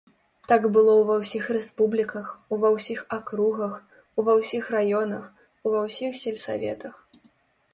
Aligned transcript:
Так 0.51 0.61
было 0.75 0.93
ўва 1.01 1.17
ўсіх 1.23 1.43
рэспубліках, 1.57 2.31
ува 2.57 2.71
ўсіх 2.77 2.99
акругах, 3.17 3.75
ува 4.23 4.31
ўсіх 4.39 4.63
раёнах, 4.77 5.25
ува 5.69 5.79
ўсіх 5.91 6.11
сельсаветах. 6.25 6.95